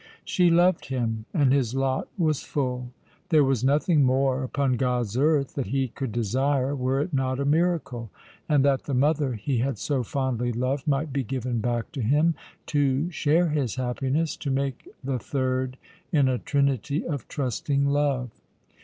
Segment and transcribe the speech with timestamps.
[0.25, 2.89] She loved him, and his lot was full.
[3.29, 7.45] There was nothing more upon God's earth that he could desire, were it not a
[7.45, 8.09] miracle,
[8.49, 12.33] and that the mother he had so fondly loved might be given back to him,
[12.65, 15.77] to share his happiness, to make the third
[16.11, 18.31] in a trinity of trusting love.